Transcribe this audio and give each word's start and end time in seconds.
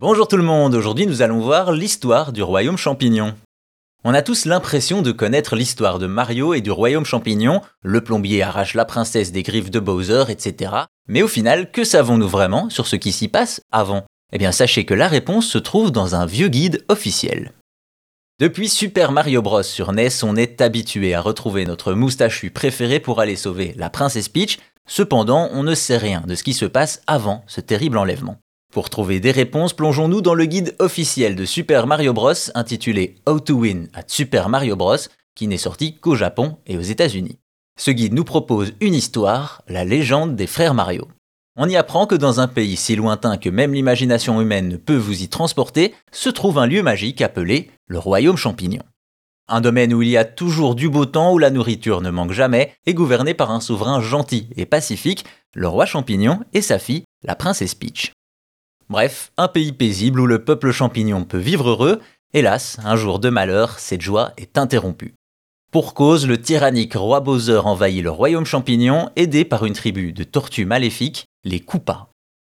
Bonjour 0.00 0.28
tout 0.28 0.36
le 0.36 0.44
monde, 0.44 0.76
aujourd'hui 0.76 1.08
nous 1.08 1.22
allons 1.22 1.40
voir 1.40 1.72
l'histoire 1.72 2.32
du 2.32 2.40
royaume 2.40 2.76
champignon. 2.76 3.34
On 4.04 4.14
a 4.14 4.22
tous 4.22 4.44
l'impression 4.44 5.02
de 5.02 5.10
connaître 5.10 5.56
l'histoire 5.56 5.98
de 5.98 6.06
Mario 6.06 6.54
et 6.54 6.60
du 6.60 6.70
royaume 6.70 7.04
champignon, 7.04 7.62
le 7.82 8.00
plombier 8.00 8.44
arrache 8.44 8.74
la 8.74 8.84
princesse 8.84 9.32
des 9.32 9.42
griffes 9.42 9.72
de 9.72 9.80
Bowser, 9.80 10.26
etc. 10.28 10.72
Mais 11.08 11.22
au 11.22 11.26
final, 11.26 11.72
que 11.72 11.82
savons-nous 11.82 12.28
vraiment 12.28 12.70
sur 12.70 12.86
ce 12.86 12.94
qui 12.94 13.10
s'y 13.10 13.26
passe 13.26 13.60
avant? 13.72 14.04
Eh 14.32 14.38
bien 14.38 14.52
sachez 14.52 14.84
que 14.84 14.94
la 14.94 15.08
réponse 15.08 15.48
se 15.48 15.58
trouve 15.58 15.90
dans 15.90 16.14
un 16.14 16.26
vieux 16.26 16.48
guide 16.48 16.84
officiel. 16.86 17.52
Depuis 18.38 18.68
Super 18.68 19.10
Mario 19.10 19.42
Bros 19.42 19.64
sur 19.64 19.90
NES, 19.90 20.22
on 20.22 20.36
est 20.36 20.60
habitué 20.60 21.12
à 21.12 21.20
retrouver 21.20 21.64
notre 21.64 21.92
moustachu 21.92 22.50
préféré 22.50 23.00
pour 23.00 23.18
aller 23.18 23.34
sauver 23.34 23.74
la 23.76 23.90
princesse 23.90 24.28
Peach, 24.28 24.60
cependant 24.86 25.48
on 25.52 25.64
ne 25.64 25.74
sait 25.74 25.98
rien 25.98 26.22
de 26.24 26.36
ce 26.36 26.44
qui 26.44 26.54
se 26.54 26.66
passe 26.66 27.02
avant 27.08 27.42
ce 27.48 27.60
terrible 27.60 27.98
enlèvement. 27.98 28.38
Pour 28.78 28.90
trouver 28.90 29.18
des 29.18 29.32
réponses, 29.32 29.72
plongeons-nous 29.72 30.20
dans 30.20 30.34
le 30.34 30.44
guide 30.44 30.76
officiel 30.78 31.34
de 31.34 31.44
Super 31.44 31.88
Mario 31.88 32.12
Bros 32.12 32.32
intitulé 32.54 33.16
How 33.26 33.40
to 33.40 33.54
Win 33.56 33.88
at 33.92 34.04
Super 34.06 34.48
Mario 34.48 34.76
Bros, 34.76 34.98
qui 35.34 35.48
n'est 35.48 35.58
sorti 35.58 35.96
qu'au 35.96 36.14
Japon 36.14 36.58
et 36.64 36.76
aux 36.76 36.82
États-Unis. 36.82 37.40
Ce 37.76 37.90
guide 37.90 38.14
nous 38.14 38.22
propose 38.22 38.74
une 38.80 38.94
histoire, 38.94 39.62
la 39.66 39.84
légende 39.84 40.36
des 40.36 40.46
frères 40.46 40.74
Mario. 40.74 41.08
On 41.56 41.68
y 41.68 41.74
apprend 41.74 42.06
que 42.06 42.14
dans 42.14 42.38
un 42.38 42.46
pays 42.46 42.76
si 42.76 42.94
lointain 42.94 43.36
que 43.36 43.48
même 43.48 43.74
l'imagination 43.74 44.40
humaine 44.40 44.68
ne 44.68 44.76
peut 44.76 44.94
vous 44.94 45.24
y 45.24 45.28
transporter, 45.28 45.92
se 46.12 46.28
trouve 46.28 46.56
un 46.56 46.66
lieu 46.66 46.84
magique 46.84 47.20
appelé 47.20 47.72
le 47.88 47.98
Royaume 47.98 48.36
Champignon. 48.36 48.84
Un 49.48 49.60
domaine 49.60 49.92
où 49.92 50.02
il 50.02 50.08
y 50.10 50.16
a 50.16 50.24
toujours 50.24 50.76
du 50.76 50.88
beau 50.88 51.04
temps, 51.04 51.32
où 51.32 51.38
la 51.38 51.50
nourriture 51.50 52.00
ne 52.00 52.10
manque 52.10 52.30
jamais, 52.30 52.72
est 52.86 52.94
gouverné 52.94 53.34
par 53.34 53.50
un 53.50 53.58
souverain 53.58 54.00
gentil 54.00 54.46
et 54.54 54.66
pacifique, 54.66 55.24
le 55.52 55.66
roi 55.66 55.84
champignon 55.84 56.38
et 56.52 56.62
sa 56.62 56.78
fille, 56.78 57.02
la 57.24 57.34
princesse 57.34 57.74
Peach. 57.74 58.12
Bref, 58.90 59.32
un 59.36 59.48
pays 59.48 59.72
paisible 59.72 60.20
où 60.20 60.26
le 60.26 60.44
peuple 60.44 60.72
champignon 60.72 61.24
peut 61.24 61.36
vivre 61.36 61.68
heureux, 61.68 62.00
hélas, 62.32 62.78
un 62.84 62.96
jour 62.96 63.18
de 63.18 63.28
malheur, 63.28 63.78
cette 63.78 64.00
joie 64.00 64.32
est 64.38 64.56
interrompue. 64.56 65.14
Pour 65.70 65.92
cause, 65.92 66.26
le 66.26 66.40
tyrannique 66.40 66.94
roi 66.94 67.20
Bowser 67.20 67.58
envahit 67.58 68.02
le 68.02 68.10
royaume 68.10 68.46
champignon, 68.46 69.10
aidé 69.16 69.44
par 69.44 69.66
une 69.66 69.74
tribu 69.74 70.14
de 70.14 70.24
tortues 70.24 70.64
maléfiques, 70.64 71.26
les 71.44 71.60
Koopas. 71.60 72.08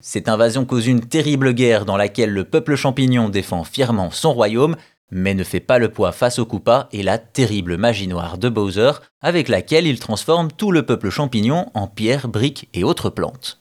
Cette 0.02 0.30
invasion 0.30 0.64
cause 0.64 0.88
une 0.88 1.02
terrible 1.02 1.54
guerre 1.54 1.84
dans 1.84 1.98
laquelle 1.98 2.32
le 2.32 2.46
peuple 2.46 2.76
champignon 2.76 3.28
défend 3.28 3.66
fièrement 3.66 4.10
son 4.10 4.32
royaume, 4.32 4.78
mais 5.12 5.34
ne 5.34 5.44
fait 5.44 5.60
pas 5.60 5.80
le 5.80 5.90
poids 5.90 6.14
face 6.14 6.40
aux 6.40 6.46
Koopas 6.46 6.88
et 6.94 7.04
la 7.04 7.18
terrible 7.18 7.76
magie 7.76 8.08
noire 8.08 8.38
de 8.38 8.48
Bowser, 8.48 8.92
avec 9.22 9.50
laquelle 9.50 9.86
il 9.86 10.00
transforme 10.00 10.50
tout 10.50 10.72
le 10.72 10.86
peuple 10.86 11.10
champignon 11.10 11.70
en 11.74 11.88
pierres, 11.88 12.30
briques 12.30 12.70
et 12.74 12.86
autres 12.86 13.10
plantes. 13.10 13.61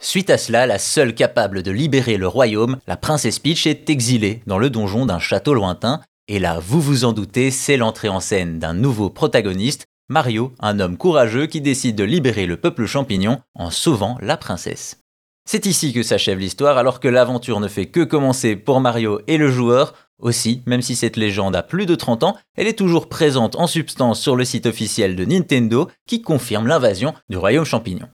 Suite 0.00 0.30
à 0.30 0.38
cela, 0.38 0.66
la 0.66 0.78
seule 0.78 1.14
capable 1.14 1.62
de 1.62 1.70
libérer 1.70 2.16
le 2.16 2.28
royaume, 2.28 2.78
la 2.86 2.96
princesse 2.96 3.38
Peach 3.38 3.66
est 3.66 3.88
exilée 3.88 4.42
dans 4.46 4.58
le 4.58 4.70
donjon 4.70 5.06
d'un 5.06 5.18
château 5.18 5.54
lointain, 5.54 6.00
et 6.28 6.38
là, 6.38 6.58
vous 6.58 6.80
vous 6.80 7.04
en 7.04 7.12
doutez, 7.12 7.50
c'est 7.50 7.76
l'entrée 7.76 8.08
en 8.08 8.20
scène 8.20 8.58
d'un 8.58 8.74
nouveau 8.74 9.10
protagoniste, 9.10 9.86
Mario, 10.08 10.52
un 10.60 10.80
homme 10.80 10.98
courageux 10.98 11.46
qui 11.46 11.60
décide 11.60 11.96
de 11.96 12.04
libérer 12.04 12.44
le 12.44 12.58
peuple 12.58 12.84
champignon 12.84 13.40
en 13.54 13.70
sauvant 13.70 14.18
la 14.20 14.36
princesse. 14.36 14.98
C'est 15.46 15.66
ici 15.66 15.92
que 15.92 16.02
s'achève 16.02 16.38
l'histoire 16.38 16.78
alors 16.78 17.00
que 17.00 17.08
l'aventure 17.08 17.60
ne 17.60 17.68
fait 17.68 17.86
que 17.86 18.04
commencer 18.04 18.56
pour 18.56 18.80
Mario 18.80 19.20
et 19.26 19.36
le 19.36 19.50
joueur. 19.50 19.94
Aussi, 20.18 20.62
même 20.64 20.80
si 20.80 20.94
cette 20.94 21.16
légende 21.16 21.56
a 21.56 21.62
plus 21.62 21.86
de 21.86 21.94
30 21.94 22.22
ans, 22.22 22.36
elle 22.56 22.66
est 22.66 22.78
toujours 22.78 23.08
présente 23.08 23.56
en 23.56 23.66
substance 23.66 24.20
sur 24.20 24.36
le 24.36 24.44
site 24.44 24.66
officiel 24.66 25.16
de 25.16 25.24
Nintendo 25.24 25.90
qui 26.06 26.22
confirme 26.22 26.66
l'invasion 26.66 27.14
du 27.28 27.36
royaume 27.36 27.64
champignon. 27.64 28.08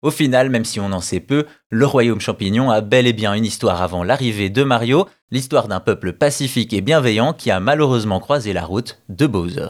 Au 0.00 0.12
final, 0.12 0.48
même 0.48 0.64
si 0.64 0.78
on 0.78 0.92
en 0.92 1.00
sait 1.00 1.18
peu, 1.18 1.46
le 1.70 1.84
royaume 1.84 2.20
champignon 2.20 2.70
a 2.70 2.80
bel 2.80 3.08
et 3.08 3.12
bien 3.12 3.34
une 3.34 3.44
histoire 3.44 3.82
avant 3.82 4.04
l'arrivée 4.04 4.48
de 4.48 4.62
Mario, 4.62 5.08
l'histoire 5.32 5.66
d'un 5.66 5.80
peuple 5.80 6.12
pacifique 6.12 6.72
et 6.72 6.80
bienveillant 6.80 7.32
qui 7.32 7.50
a 7.50 7.58
malheureusement 7.58 8.20
croisé 8.20 8.52
la 8.52 8.64
route 8.64 9.02
de 9.08 9.26
Bowser. 9.26 9.68